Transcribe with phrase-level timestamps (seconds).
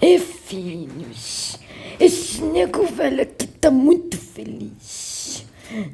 [0.00, 1.58] E filhos,
[1.98, 5.44] esse nego velho aqui tá muito feliz.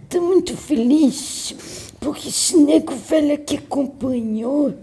[0.08, 1.54] Tá muito feliz
[1.98, 4.74] porque esse nego velho aqui acompanhou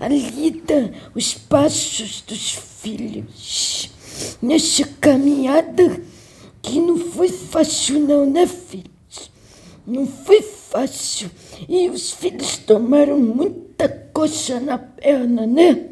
[0.00, 3.90] a lida, os passos dos filhos
[4.40, 6.02] nessa caminhada
[6.62, 9.30] que não foi fácil não, né filhos?
[9.86, 11.30] Não foi fácil.
[11.68, 15.88] E os filhos tomaram muita coxa na perna, né?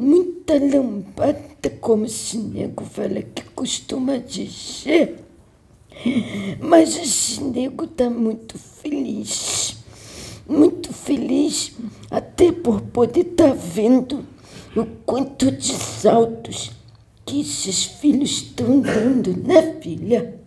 [0.00, 5.22] Muita lambada, como esse nego velho que costuma dizer.
[6.58, 9.76] Mas esse nego tá muito feliz.
[10.48, 11.72] Muito feliz
[12.10, 14.24] até por poder estar tá vendo
[14.74, 16.70] o quanto de saltos
[17.26, 20.40] que esses filhos estão dando, né, filha?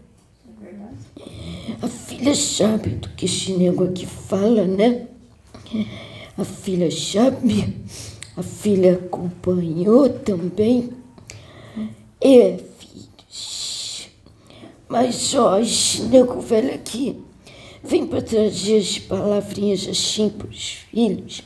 [1.80, 5.05] A filha sabe do que esse nego aqui fala, né?
[6.35, 7.75] A filha sabe,
[8.36, 10.90] a filha acompanhou também.
[12.22, 14.09] É, filhos.
[14.88, 17.17] Mas, esse nego velho aqui
[17.84, 21.44] vem para trazer as palavrinhas assim para os filhos,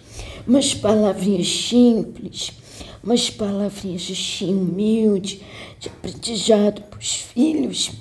[0.47, 2.51] umas palavrinhas simples,
[3.03, 5.39] umas palavrinhas assim humildes,
[5.79, 7.91] de aprendizado para os filhos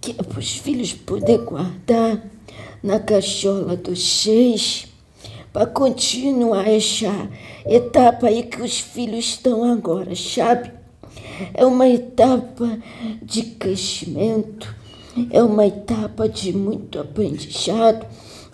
[0.00, 2.22] que é para os filhos poder guardar
[2.82, 4.86] na cachola dos seis,
[5.52, 7.28] para continuar essa
[7.66, 10.72] etapa aí que os filhos estão agora, sabe?
[11.54, 12.78] É uma etapa
[13.22, 14.74] de crescimento,
[15.30, 18.06] é uma etapa de muito aprendizado,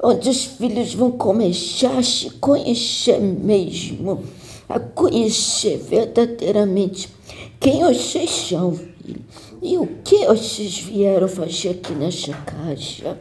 [0.02, 4.22] onde os filhos vão começar a se conhecer mesmo,
[4.68, 7.08] a conhecer verdadeiramente
[7.60, 9.24] quem vocês são, filho
[9.62, 13.18] e o que vocês vieram fazer aqui nessa casa?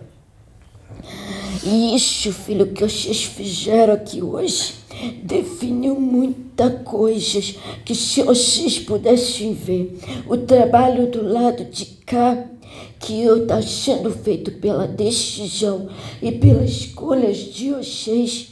[1.64, 4.86] E isso, filho, que vocês fizeram aqui hoje
[5.24, 7.40] definiu muita coisa
[7.84, 12.46] que se vocês pudessem ver o trabalho do lado de cá
[13.00, 15.90] que está sendo feito pela decisão
[16.22, 18.48] e pelas escolhas de vocês.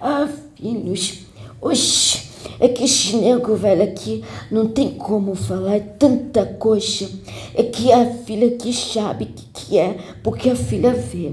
[0.00, 1.20] Ah, filhos,
[1.60, 2.27] oxe,
[2.60, 7.08] é que esse nego velho aqui não tem como falar é tanta coisa.
[7.54, 11.32] É que a filha que sabe o que, que é, porque a filha vê.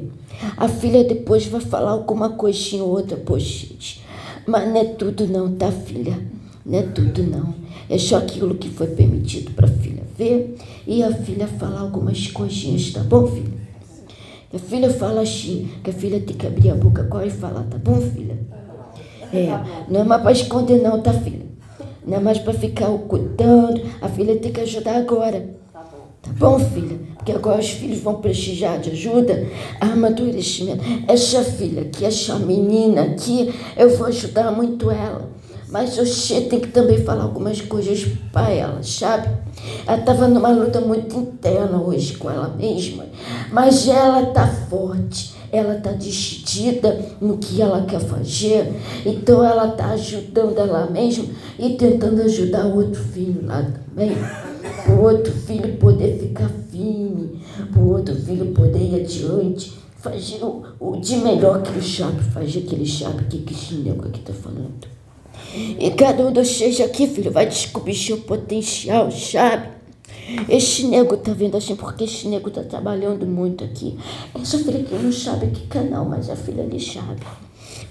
[0.57, 4.01] A filha depois vai falar alguma coisinha ou outra vocês.
[4.45, 6.19] Mas não é tudo não, tá, filha?
[6.65, 7.53] Não é tudo não.
[7.89, 10.55] É só aquilo que foi permitido para a filha ver
[10.87, 13.65] e a filha falar algumas coisinhas, tá bom, filha?
[14.53, 17.63] A filha fala assim, que a filha tem que abrir a boca agora e falar,
[17.63, 18.37] tá bom, filha?
[19.39, 21.45] É, não é mais para esconder não, tá, filha?
[22.05, 23.81] Não é mais para ficar ocultando.
[24.01, 25.55] A filha tem que ajudar agora.
[25.73, 26.07] Tá bom.
[26.21, 26.99] Tá bom, filha?
[27.15, 29.47] Porque agora os filhos vão precisar de ajuda,
[29.81, 30.83] amadurecimento.
[31.07, 35.33] Essa filha aqui, essa menina aqui, eu vou ajudar muito ela.
[35.67, 39.27] Mas você tem que também falar algumas coisas para ela, sabe?
[39.87, 43.05] Ela estava numa luta muito interna hoje com ela mesma,
[43.51, 48.73] mas ela está forte ela está decidida no que ela quer fazer,
[49.05, 51.25] então ela está ajudando ela mesma
[51.57, 54.15] e tentando ajudar o outro filho lá também.
[54.83, 57.41] Para o outro filho poder ficar firme,
[57.71, 62.21] para o outro filho poder ir adiante, fazer o, o de melhor que ele sabe
[62.23, 64.95] fazer, que ele sabe o que, que esse aqui está falando.
[65.79, 69.74] E cada um dos seis aqui, filho, vai descobrir seu potencial, sabe?
[70.49, 73.97] Esse nego tá vendo assim, porque esse nego tá trabalhando muito aqui.
[74.33, 77.21] Essa filha aqui não sabe que canal, mas a filha ali sabe.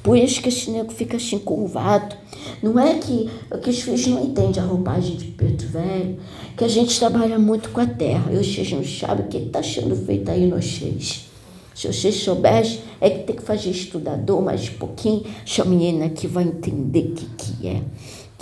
[0.02, 2.14] Por isso que esse nego fica assim curvado.
[2.62, 3.30] Não é que,
[3.62, 6.18] que os filhos não entendem a roupagem de preto velho,
[6.56, 8.30] que a gente trabalha muito com a terra.
[8.32, 11.26] E vocês não sabem o que está sendo feito aí nos seis.
[11.74, 15.24] Se vocês soubessem, é que tem que fazer estudador mais um pouquinho.
[15.44, 17.82] Essa menina aqui vai entender o que, que é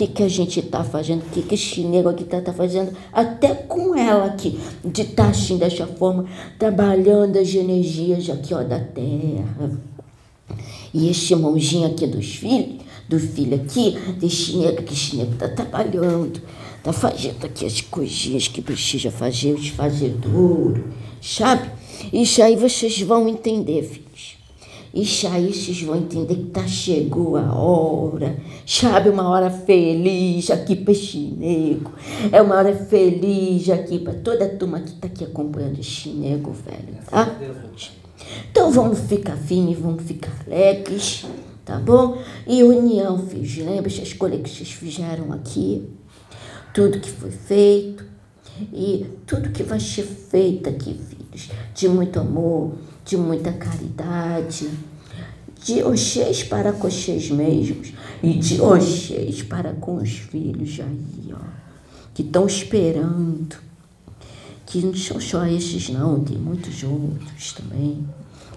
[0.07, 2.93] que, que a gente está fazendo, o que, que esse nego aqui está tá fazendo,
[3.13, 6.27] até com ela aqui, de estar tá assim dessa forma,
[6.59, 9.81] trabalhando as energias aqui ó, da terra.
[10.93, 15.49] E esse mãozinho aqui dos filhos, do filho aqui, desse nego, que esse nego está
[15.49, 16.41] trabalhando,
[16.79, 20.83] está fazendo aqui as coisinhas que precisa fazer, os fazedouros,
[21.21, 21.71] sabe?
[22.13, 24.12] Isso aí vocês vão entender, filhos.
[24.95, 28.37] Aí vocês vão entender que tá, chegou a hora,
[28.67, 29.09] sabe?
[29.09, 31.93] Uma hora feliz aqui para esse nego.
[32.31, 36.53] É uma hora feliz aqui para toda a turma que tá aqui acompanhando esse nego,
[36.53, 37.39] velho, tá?
[38.51, 41.25] Então vamos ficar firmes, vamos ficar alegres,
[41.65, 42.19] tá bom?
[42.47, 45.89] E união, filhos, lembra as coisas que vocês fizeram aqui?
[46.75, 48.05] Tudo que foi feito
[48.71, 52.73] e tudo que vai ser feito aqui, filhos, de muito amor
[53.05, 54.71] de muita caridade,
[55.65, 61.39] de Oxês para coxês mesmos e de Oxês para com os filhos aí, ó.
[62.15, 63.57] que estão esperando.
[64.67, 68.07] Que não são só esses não, tem muitos outros também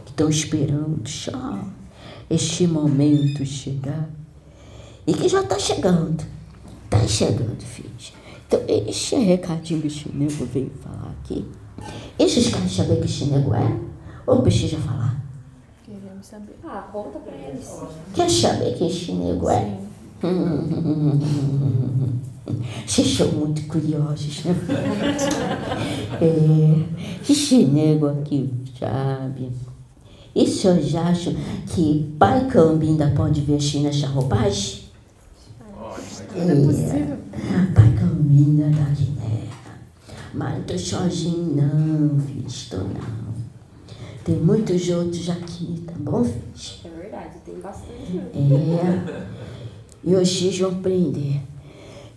[0.06, 1.59] que estão esperando só
[2.30, 4.09] este momento chegar.
[5.06, 6.24] E que já está chegando.
[6.86, 8.13] Está chegando, filhos.
[8.47, 11.45] Então, este recadinho que o Chinego veio falar aqui.
[12.18, 13.94] Esses caras sabem que Chinego é?
[14.27, 15.22] Ou precisa falar?
[15.83, 16.57] Queremos saber.
[16.63, 17.81] Ah, conta pra eles.
[18.13, 19.77] Quer saber quem Chinego é?
[22.86, 24.56] Vocês são muito curiosos, né?
[26.22, 28.50] É, esse nego aqui,
[28.80, 29.51] sabe?
[30.33, 31.33] E vocês acham
[31.68, 34.83] que pai Cambi ainda pode vestir nessa roupagem?
[36.36, 37.18] Não é possível.
[37.74, 39.36] Pai Cambi ainda tá aqui nela.
[40.33, 43.25] Mas não tô sozinho não, filho, estou não.
[44.25, 46.42] Tem muitos outros aqui, tá bom, filho?
[46.83, 48.18] É verdade, tem bastante.
[48.18, 49.27] É.
[50.04, 51.42] E hoje vocês vão aprender.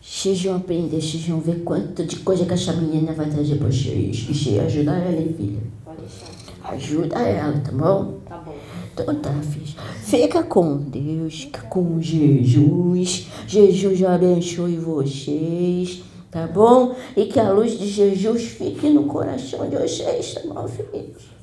[0.00, 3.66] Vocês vão aprender, vocês vão ver quanto de coisa que essa menina vai trazer pra
[3.66, 4.26] vocês.
[4.26, 5.60] E você ajuda ela, hein, filha?
[5.84, 6.72] Pode deixar.
[6.72, 8.18] Ajuda ela, tá bom?
[8.26, 8.56] Tá bom.
[8.94, 9.66] Então tá, filho.
[10.02, 13.26] Fica com Deus, fica com Jesus.
[13.46, 16.96] Jesus abençoe vocês, tá bom?
[17.14, 21.36] E que a luz de Jesus fique no coração de vocês, tá bom, filhos?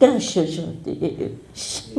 [0.00, 1.94] Graças a Deus.